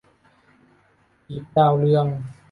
[1.27, 2.07] กลีบดาวเรือง